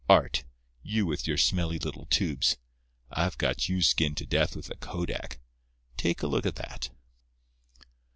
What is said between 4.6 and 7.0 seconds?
a kodak. Take a look at that."